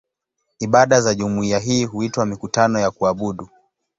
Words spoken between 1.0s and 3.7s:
za jumuiya hii huitwa "mikutano ya kuabudu".